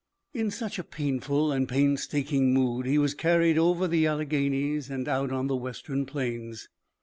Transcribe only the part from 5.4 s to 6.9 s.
the Western plains.